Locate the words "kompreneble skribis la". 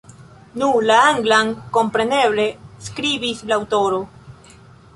1.77-3.61